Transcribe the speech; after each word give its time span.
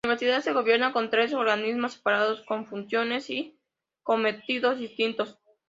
La 0.03 0.13
Universidad 0.13 0.41
se 0.41 0.51
gobierna 0.53 0.93
con 0.93 1.11
tres 1.11 1.31
organismos 1.31 1.93
separados, 1.93 2.41
con 2.47 2.65
funciones 2.65 3.29
y 3.29 3.55
cometidos 4.01 4.79
distintos. 4.79 5.37